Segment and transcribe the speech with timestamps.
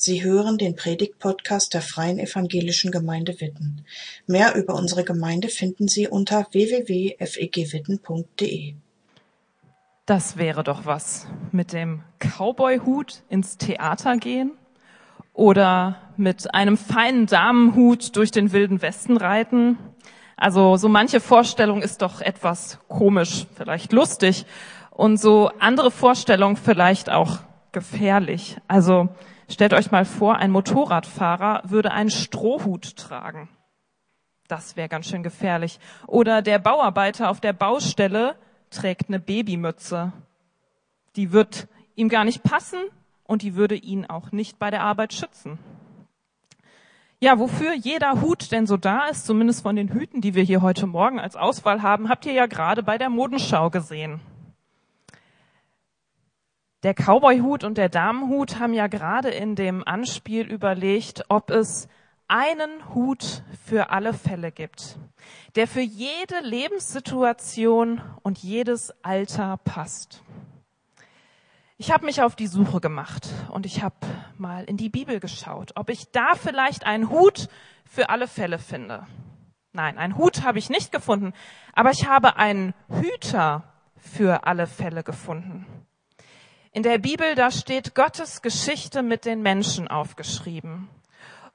[0.00, 3.84] Sie hören den Predigt-Podcast der Freien Evangelischen Gemeinde Witten.
[4.28, 8.74] Mehr über unsere Gemeinde finden Sie unter www.fegwitten.de.
[10.06, 11.26] Das wäre doch was.
[11.50, 14.52] Mit dem Cowboy-Hut ins Theater gehen
[15.32, 19.78] oder mit einem feinen Damenhut durch den wilden Westen reiten.
[20.36, 24.46] Also so manche Vorstellung ist doch etwas komisch, vielleicht lustig
[24.92, 27.40] und so andere Vorstellung vielleicht auch
[27.72, 28.58] gefährlich.
[28.68, 29.08] Also
[29.48, 33.48] Stellt euch mal vor, ein Motorradfahrer würde einen Strohhut tragen.
[34.46, 35.78] Das wäre ganz schön gefährlich.
[36.06, 38.36] Oder der Bauarbeiter auf der Baustelle
[38.70, 40.12] trägt eine Babymütze.
[41.16, 41.66] Die wird
[41.96, 42.78] ihm gar nicht passen
[43.24, 45.58] und die würde ihn auch nicht bei der Arbeit schützen.
[47.20, 50.62] Ja, wofür jeder Hut denn so da ist, zumindest von den Hüten, die wir hier
[50.62, 54.20] heute Morgen als Auswahl haben, habt ihr ja gerade bei der Modenschau gesehen.
[56.84, 61.88] Der Cowboyhut und der Damenhut haben ja gerade in dem Anspiel überlegt, ob es
[62.28, 64.96] einen Hut für alle Fälle gibt,
[65.56, 70.22] der für jede Lebenssituation und jedes Alter passt.
[71.78, 73.96] Ich habe mich auf die Suche gemacht und ich habe
[74.36, 77.48] mal in die Bibel geschaut, ob ich da vielleicht einen Hut
[77.86, 79.04] für alle Fälle finde.
[79.72, 81.32] Nein, einen Hut habe ich nicht gefunden,
[81.72, 83.64] aber ich habe einen Hüter
[83.96, 85.66] für alle Fälle gefunden.
[86.72, 90.88] In der Bibel, da steht Gottes Geschichte mit den Menschen aufgeschrieben.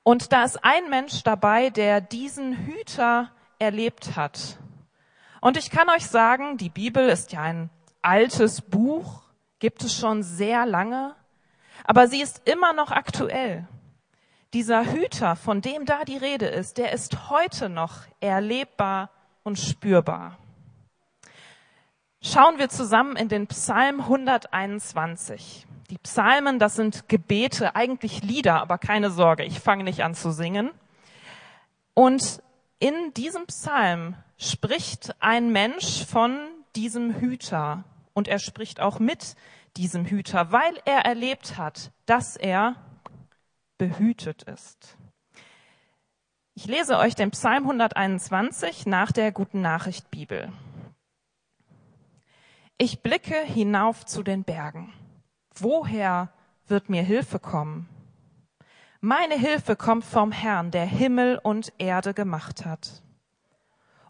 [0.01, 4.57] Und da ist ein Mensch dabei, der diesen Hüter erlebt hat.
[5.39, 7.69] Und ich kann euch sagen, die Bibel ist ja ein
[8.01, 9.21] altes Buch,
[9.59, 11.15] gibt es schon sehr lange,
[11.85, 13.67] aber sie ist immer noch aktuell.
[14.53, 19.09] Dieser Hüter, von dem da die Rede ist, der ist heute noch erlebbar
[19.43, 20.37] und spürbar.
[22.25, 25.67] Schauen wir zusammen in den Psalm 121.
[25.89, 30.31] Die Psalmen, das sind Gebete, eigentlich Lieder, aber keine Sorge, ich fange nicht an zu
[30.31, 30.71] singen.
[31.93, 32.41] Und
[32.79, 36.39] in diesem Psalm spricht ein Mensch von
[36.77, 37.83] diesem Hüter
[38.13, 39.35] und er spricht auch mit
[39.75, 42.77] diesem Hüter, weil er erlebt hat, dass er
[43.77, 44.97] behütet ist.
[46.55, 50.53] Ich lese euch den Psalm 121 nach der Guten Nachricht Bibel.
[52.77, 54.91] Ich blicke hinauf zu den Bergen.
[55.55, 56.33] Woher
[56.67, 57.87] wird mir Hilfe kommen?
[58.99, 63.03] Meine Hilfe kommt vom Herrn, der Himmel und Erde gemacht hat.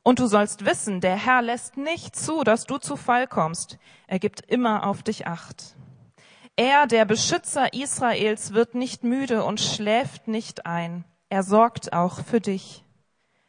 [0.01, 3.79] Und du sollst wissen, der Herr lässt nicht zu, dass du zu Fall kommst.
[4.07, 5.75] Er gibt immer auf dich acht.
[6.55, 11.03] Er, der Beschützer Israels, wird nicht müde und schläft nicht ein.
[11.29, 12.82] Er sorgt auch für dich.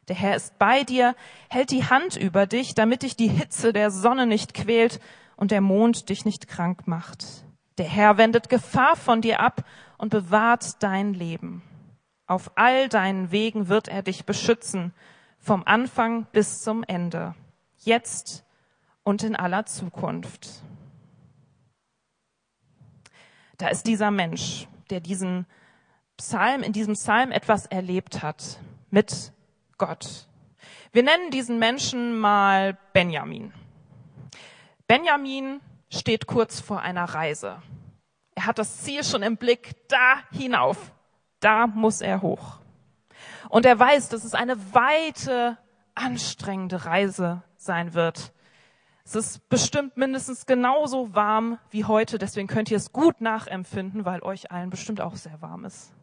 [0.09, 1.15] Der Herr ist bei dir,
[1.49, 5.01] hält die Hand über dich, damit dich die Hitze der Sonne nicht quält
[5.37, 7.25] und der Mond dich nicht krank macht.
[7.79, 9.65] Der Herr wendet Gefahr von dir ab
[9.99, 11.63] und bewahrt dein Leben.
[12.27, 14.93] Auf all deinen Wegen wird er dich beschützen,
[15.39, 17.35] vom Anfang bis zum Ende,
[17.79, 18.45] jetzt
[19.03, 20.63] und in aller Zukunft.
[23.59, 25.47] Da ist dieser Mensch, der diesen
[26.17, 28.59] Psalm, in diesem Psalm etwas erlebt hat
[28.91, 29.33] mit
[29.79, 30.27] Gott.
[30.93, 33.53] Wir nennen diesen Menschen mal Benjamin.
[34.87, 37.63] Benjamin steht kurz vor einer Reise.
[38.35, 40.93] Er hat das Ziel schon im Blick, da hinauf,
[41.41, 42.59] da muss er hoch.
[43.49, 45.59] Und er weiß, dass es eine weite,
[45.95, 48.33] anstrengende Reise sein wird.
[49.05, 54.23] Es ist bestimmt mindestens genauso warm wie heute, deswegen könnt ihr es gut nachempfinden, weil
[54.23, 55.94] euch allen bestimmt auch sehr warm ist.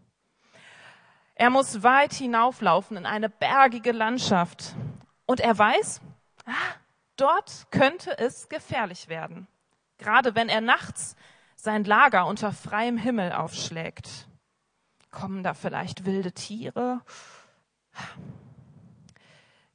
[1.42, 4.76] Er muss weit hinauflaufen in eine bergige Landschaft.
[5.26, 6.00] Und er weiß,
[6.46, 6.52] ah,
[7.16, 9.48] dort könnte es gefährlich werden.
[9.98, 11.16] Gerade wenn er nachts
[11.56, 14.28] sein Lager unter freiem Himmel aufschlägt.
[15.10, 17.02] Kommen da vielleicht wilde Tiere?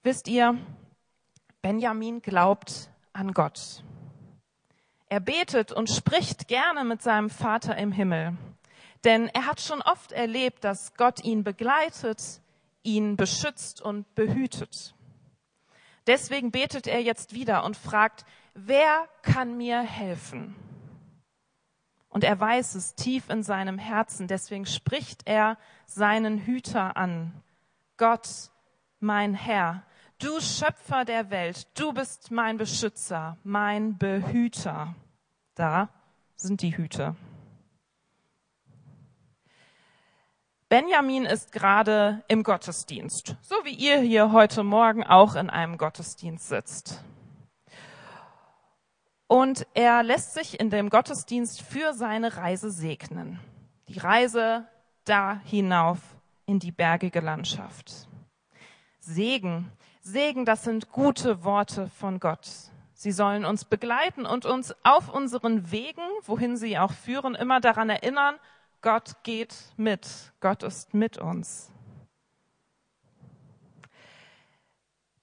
[0.04, 0.56] Wisst ihr,
[1.62, 3.82] Benjamin glaubt an Gott.
[5.08, 8.36] Er betet und spricht gerne mit seinem Vater im Himmel.
[9.06, 12.42] Denn er hat schon oft erlebt, dass Gott ihn begleitet,
[12.82, 14.96] ihn beschützt und behütet.
[16.08, 20.56] Deswegen betet er jetzt wieder und fragt, wer kann mir helfen?
[22.08, 27.32] Und er weiß es tief in seinem Herzen, deswegen spricht er seinen Hüter an.
[27.98, 28.50] Gott,
[28.98, 29.84] mein Herr,
[30.18, 34.96] du Schöpfer der Welt, du bist mein Beschützer, mein Behüter.
[35.54, 35.90] Da
[36.34, 37.14] sind die Hüte.
[40.68, 46.48] Benjamin ist gerade im Gottesdienst, so wie ihr hier heute Morgen auch in einem Gottesdienst
[46.48, 47.04] sitzt.
[49.28, 53.38] Und er lässt sich in dem Gottesdienst für seine Reise segnen.
[53.86, 54.66] Die Reise
[55.04, 56.00] da hinauf
[56.46, 58.08] in die bergige Landschaft.
[58.98, 59.70] Segen,
[60.00, 62.48] Segen, das sind gute Worte von Gott.
[62.92, 67.88] Sie sollen uns begleiten und uns auf unseren Wegen, wohin sie auch führen, immer daran
[67.88, 68.34] erinnern,
[68.86, 71.72] Gott geht mit, Gott ist mit uns.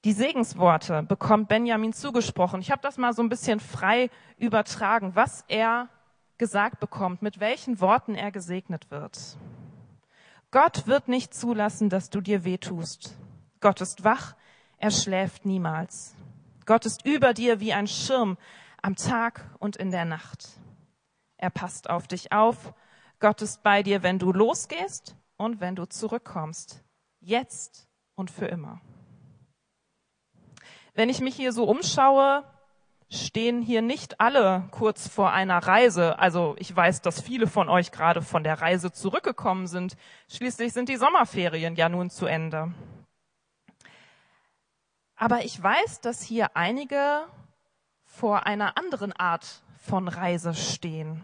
[0.03, 2.59] Die Segensworte bekommt Benjamin zugesprochen.
[2.59, 5.87] Ich habe das mal so ein bisschen frei übertragen, was er
[6.37, 9.37] gesagt bekommt, mit welchen Worten er gesegnet wird.
[10.51, 13.15] Gott wird nicht zulassen, dass du dir wehtust.
[13.61, 14.35] Gott ist wach,
[14.77, 16.15] er schläft niemals.
[16.65, 18.37] Gott ist über dir wie ein Schirm
[18.81, 20.49] am Tag und in der Nacht.
[21.37, 22.73] Er passt auf dich auf.
[23.23, 26.83] Gott ist bei dir, wenn du losgehst und wenn du zurückkommst.
[27.21, 28.81] Jetzt und für immer.
[30.93, 32.43] Wenn ich mich hier so umschaue,
[33.09, 36.19] stehen hier nicht alle kurz vor einer Reise.
[36.19, 39.95] Also ich weiß, dass viele von euch gerade von der Reise zurückgekommen sind.
[40.27, 42.73] Schließlich sind die Sommerferien ja nun zu Ende.
[45.15, 47.23] Aber ich weiß, dass hier einige
[48.03, 51.21] vor einer anderen Art von Reise stehen.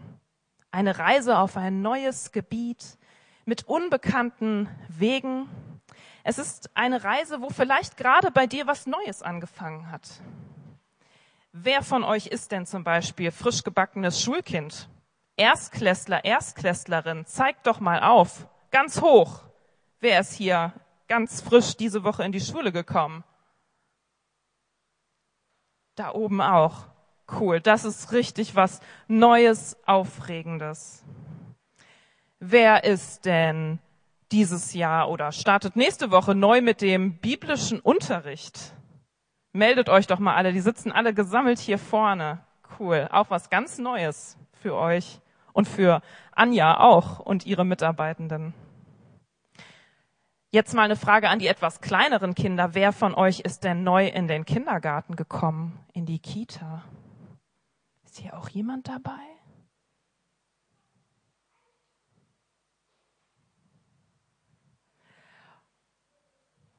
[0.72, 2.98] Eine Reise auf ein neues Gebiet
[3.44, 5.48] mit unbekannten Wegen,
[6.22, 10.20] es ist eine Reise, wo vielleicht gerade bei dir was Neues angefangen hat.
[11.52, 14.88] Wer von euch ist denn zum Beispiel frisch gebackenes Schulkind?
[15.36, 19.42] Erstklässler, Erstklässlerin, zeigt doch mal auf, ganz hoch.
[19.98, 20.72] Wer ist hier
[21.08, 23.24] ganz frisch diese Woche in die Schule gekommen?
[25.96, 26.89] Da oben auch.
[27.38, 31.04] Cool, das ist richtig was Neues, Aufregendes.
[32.40, 33.78] Wer ist denn
[34.32, 38.74] dieses Jahr oder startet nächste Woche neu mit dem biblischen Unterricht.
[39.52, 42.40] Meldet euch doch mal alle, die sitzen alle gesammelt hier vorne.
[42.78, 45.20] Cool, auch was ganz Neues für euch
[45.52, 46.02] und für
[46.32, 48.54] Anja auch und ihre Mitarbeitenden.
[50.52, 52.74] Jetzt mal eine Frage an die etwas kleineren Kinder.
[52.74, 56.82] Wer von euch ist denn neu in den Kindergarten gekommen, in die Kita?
[58.10, 59.12] Ist hier auch jemand dabei?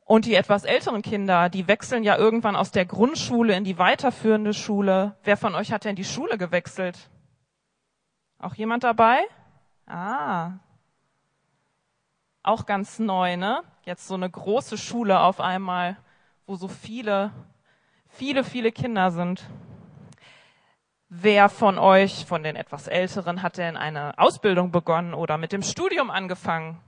[0.04, 4.54] Und die etwas älteren Kinder, die wechseln ja irgendwann aus der Grundschule in die weiterführende
[4.54, 5.16] Schule.
[5.24, 7.10] Wer von euch hat denn die Schule gewechselt?
[8.38, 9.22] Auch jemand dabei?
[9.86, 10.60] Ah.
[12.44, 13.64] Auch ganz neu, ne?
[13.86, 15.96] Jetzt so eine große Schule auf einmal,
[16.46, 17.32] wo so viele,
[18.10, 19.46] viele, viele Kinder sind.
[21.14, 25.62] Wer von euch, von den etwas Älteren, hat denn eine Ausbildung begonnen oder mit dem
[25.62, 26.80] Studium angefangen?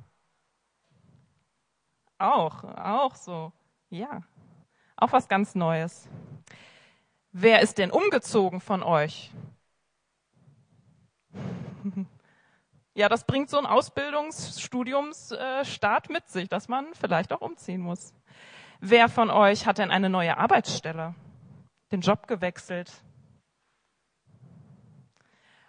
[2.20, 3.52] Auch, auch so.
[3.90, 4.22] Ja,
[4.96, 6.08] auch was ganz Neues.
[7.34, 9.30] Wer ist denn umgezogen von euch?
[12.96, 18.14] Ja, das bringt so ein Ausbildungsstudiumsstart mit sich, dass man vielleicht auch umziehen muss.
[18.80, 21.16] Wer von euch hat denn eine neue Arbeitsstelle?
[21.92, 22.92] Den Job gewechselt?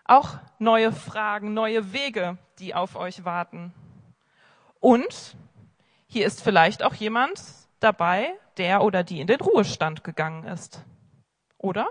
[0.04, 3.72] Auch neue Fragen, neue Wege, die auf euch warten.
[4.80, 5.36] Und
[6.06, 7.42] hier ist vielleicht auch jemand
[7.80, 10.84] dabei, der oder die in den Ruhestand gegangen ist.
[11.58, 11.90] Oder?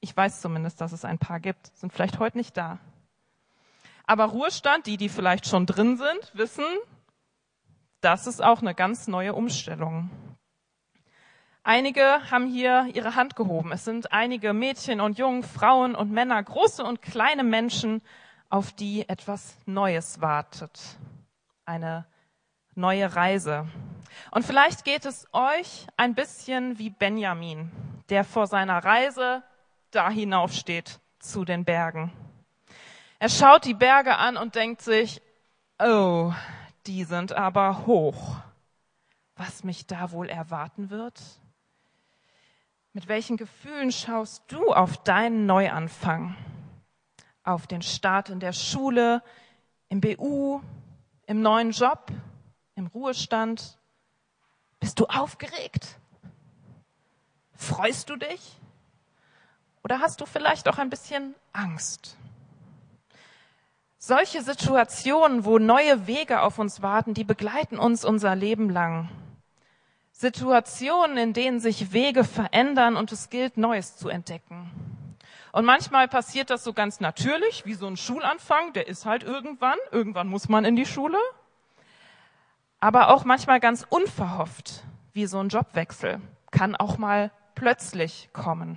[0.00, 2.78] Ich weiß zumindest, dass es ein paar gibt, sind vielleicht heute nicht da.
[4.06, 6.64] Aber Ruhestand, die, die vielleicht schon drin sind, wissen,
[8.00, 10.08] das ist auch eine ganz neue Umstellung.
[11.68, 13.72] Einige haben hier ihre Hand gehoben.
[13.72, 18.00] Es sind einige Mädchen und Jungen, Frauen und Männer, große und kleine Menschen,
[18.48, 20.80] auf die etwas Neues wartet
[21.66, 22.06] eine
[22.74, 23.68] neue Reise.
[24.30, 27.70] Und vielleicht geht es euch ein bisschen wie Benjamin,
[28.08, 29.42] der vor seiner Reise
[29.90, 32.10] da hinaufsteht zu den Bergen.
[33.18, 35.20] Er schaut die Berge an und denkt sich,
[35.78, 36.32] oh,
[36.86, 38.36] die sind aber hoch.
[39.36, 41.20] Was mich da wohl erwarten wird?
[42.98, 46.34] Mit welchen Gefühlen schaust du auf deinen Neuanfang?
[47.44, 49.22] Auf den Start in der Schule,
[49.88, 50.60] im BU,
[51.28, 52.10] im neuen Job,
[52.74, 53.78] im Ruhestand?
[54.80, 55.96] Bist du aufgeregt?
[57.54, 58.58] Freust du dich?
[59.84, 62.16] Oder hast du vielleicht auch ein bisschen Angst?
[63.98, 69.08] Solche Situationen, wo neue Wege auf uns warten, die begleiten uns unser Leben lang.
[70.18, 74.68] Situationen, in denen sich Wege verändern und es gilt, Neues zu entdecken.
[75.52, 79.78] Und manchmal passiert das so ganz natürlich, wie so ein Schulanfang, der ist halt irgendwann,
[79.92, 81.18] irgendwann muss man in die Schule.
[82.80, 84.82] Aber auch manchmal ganz unverhofft,
[85.12, 86.20] wie so ein Jobwechsel,
[86.50, 88.76] kann auch mal plötzlich kommen.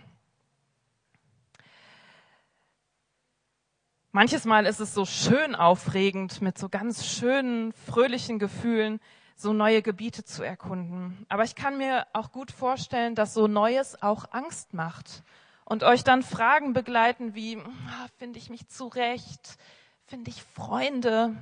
[4.11, 8.99] Manches Mal ist es so schön aufregend, mit so ganz schönen, fröhlichen Gefühlen
[9.41, 11.25] so neue Gebiete zu erkunden.
[11.29, 15.23] Aber ich kann mir auch gut vorstellen, dass so Neues auch Angst macht
[15.65, 19.57] und euch dann Fragen begleiten wie, ah, finde ich mich zurecht?
[20.05, 21.35] Finde ich Freunde?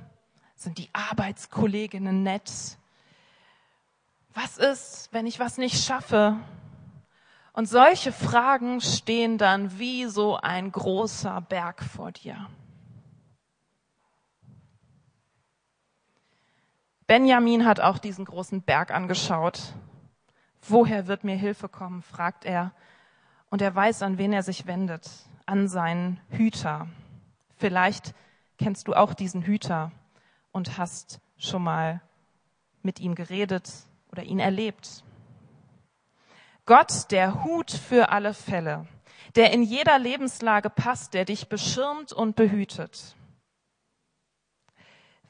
[0.54, 2.50] Sind die Arbeitskolleginnen nett?
[4.34, 6.36] Was ist, wenn ich was nicht schaffe?
[7.52, 12.46] Und solche Fragen stehen dann wie so ein großer Berg vor dir.
[17.10, 19.74] Benjamin hat auch diesen großen Berg angeschaut.
[20.62, 22.02] Woher wird mir Hilfe kommen?
[22.02, 22.70] fragt er.
[23.48, 25.10] Und er weiß, an wen er sich wendet.
[25.44, 26.86] An seinen Hüter.
[27.56, 28.14] Vielleicht
[28.58, 29.90] kennst du auch diesen Hüter
[30.52, 32.00] und hast schon mal
[32.80, 33.68] mit ihm geredet
[34.12, 35.02] oder ihn erlebt.
[36.64, 38.86] Gott, der Hut für alle Fälle,
[39.34, 43.16] der in jeder Lebenslage passt, der dich beschirmt und behütet.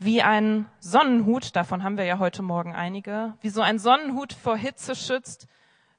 [0.02, 4.56] Wie ein Sonnenhut, davon haben wir ja heute Morgen einige, wie so ein Sonnenhut vor
[4.56, 5.46] Hitze schützt,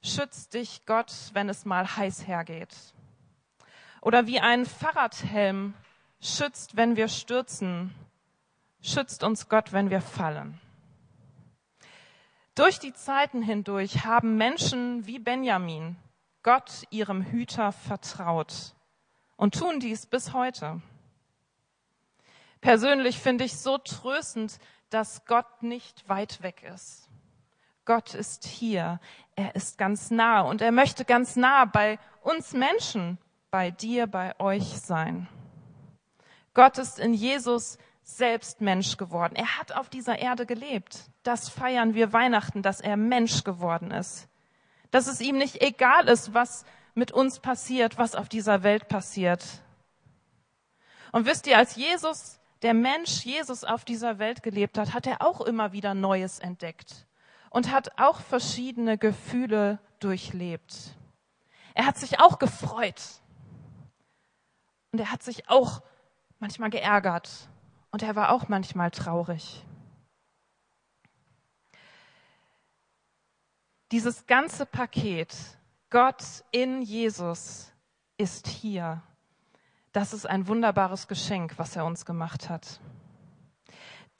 [0.02, 2.74] schützt dich Gott, wenn es mal heiß hergeht.
[4.00, 5.74] Oder wie ein Fahrradhelm
[6.20, 7.94] schützt, wenn wir stürzen,
[8.80, 10.60] schützt uns Gott, wenn wir fallen.
[12.56, 15.94] Durch die Zeiten hindurch haben Menschen wie Benjamin
[16.42, 18.74] Gott, ihrem Hüter, vertraut
[19.36, 20.82] und tun dies bis heute.
[22.62, 27.08] Persönlich finde ich so tröstend, dass Gott nicht weit weg ist.
[27.84, 29.00] Gott ist hier,
[29.34, 33.18] er ist ganz nah und er möchte ganz nah bei uns Menschen,
[33.50, 35.28] bei dir, bei euch sein.
[36.54, 39.34] Gott ist in Jesus selbst Mensch geworden.
[39.34, 41.10] Er hat auf dieser Erde gelebt.
[41.24, 44.28] Das feiern wir Weihnachten, dass er Mensch geworden ist.
[44.92, 46.64] Dass es ihm nicht egal ist, was
[46.94, 49.44] mit uns passiert, was auf dieser Welt passiert.
[51.10, 55.20] Und wisst ihr, als Jesus der Mensch Jesus auf dieser Welt gelebt hat, hat er
[55.20, 57.06] auch immer wieder Neues entdeckt
[57.50, 60.96] und hat auch verschiedene Gefühle durchlebt.
[61.74, 63.02] Er hat sich auch gefreut
[64.92, 65.82] und er hat sich auch
[66.38, 67.48] manchmal geärgert
[67.90, 69.64] und er war auch manchmal traurig.
[73.90, 75.36] Dieses ganze Paket,
[75.90, 77.72] Gott in Jesus,
[78.16, 79.02] ist hier
[79.92, 82.80] das ist ein wunderbares Geschenk, was er uns gemacht hat.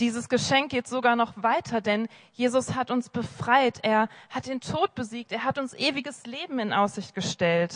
[0.01, 4.95] Dieses Geschenk geht sogar noch weiter, denn Jesus hat uns befreit, er hat den Tod
[4.95, 7.75] besiegt, er hat uns ewiges Leben in Aussicht gestellt.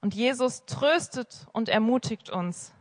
[0.00, 2.72] Und Jesus tröstet und ermutigt uns.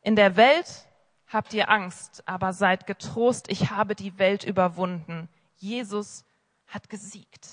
[0.00, 0.88] In der Welt
[1.28, 5.28] habt ihr Angst, aber seid getrost, ich habe die Welt überwunden.
[5.56, 6.24] Jesus
[6.66, 7.48] hat gesiegt.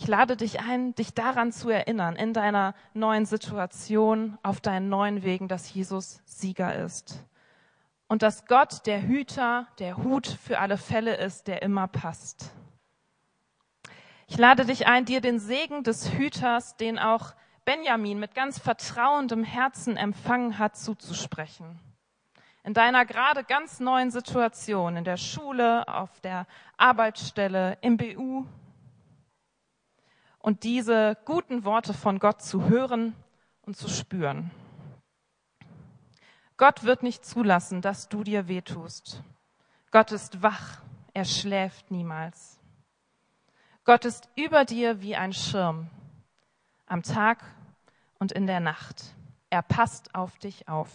[0.00, 5.24] Ich lade dich ein, dich daran zu erinnern, in deiner neuen Situation, auf deinen neuen
[5.24, 7.22] Wegen, dass Jesus Sieger ist.
[8.08, 12.50] Und dass Gott der Hüter, der Hut für alle Fälle ist, der immer passt.
[14.26, 17.34] Ich lade dich ein, dir den Segen des Hüters, den auch
[17.66, 21.78] Benjamin mit ganz vertrauendem Herzen empfangen hat, zuzusprechen.
[22.64, 26.46] In deiner gerade ganz neuen Situation, in der Schule, auf der
[26.78, 28.46] Arbeitsstelle, im BU,
[30.40, 33.14] und diese guten Worte von Gott zu hören
[33.62, 34.50] und zu spüren.
[36.56, 39.22] Gott wird nicht zulassen, dass du dir wehtust.
[39.90, 40.82] Gott ist wach,
[41.14, 42.58] er schläft niemals.
[43.84, 45.88] Gott ist über dir wie ein Schirm,
[46.86, 47.42] am Tag
[48.18, 49.14] und in der Nacht.
[49.48, 50.90] Er passt auf dich auf.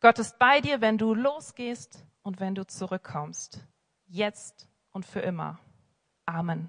[0.00, 3.60] Gott ist bei dir, wenn du losgehst und wenn du zurückkommst.
[4.06, 5.58] Jetzt und für immer.
[6.26, 6.68] Amen.